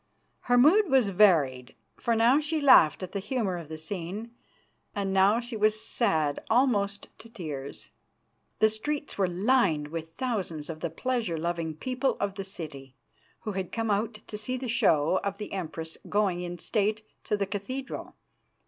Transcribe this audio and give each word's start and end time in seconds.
Her 0.49 0.57
mood 0.57 0.89
was 0.89 1.09
varied, 1.09 1.75
for 1.95 2.15
now 2.15 2.39
she 2.39 2.59
laughed 2.59 3.03
at 3.03 3.11
the 3.11 3.19
humour 3.19 3.57
of 3.59 3.69
the 3.69 3.77
scene, 3.77 4.31
and 4.95 5.13
now 5.13 5.39
she 5.39 5.55
was 5.55 5.79
sad 5.79 6.43
almost 6.49 7.09
to 7.19 7.29
tears. 7.29 7.91
The 8.57 8.69
streets 8.69 9.19
were 9.19 9.27
lined 9.27 9.89
with 9.89 10.15
thousands 10.15 10.71
of 10.71 10.79
the 10.79 10.89
pleasure 10.89 11.37
loving 11.37 11.75
people 11.75 12.17
of 12.19 12.33
the 12.33 12.43
city, 12.43 12.95
who 13.41 13.51
had 13.51 13.71
come 13.71 13.91
out 13.91 14.15
to 14.15 14.37
see 14.39 14.57
the 14.57 14.67
show 14.67 15.19
of 15.23 15.37
the 15.37 15.53
Empress 15.53 15.99
going 16.09 16.41
in 16.41 16.57
state 16.57 17.03
to 17.25 17.37
the 17.37 17.45
cathedral. 17.45 18.15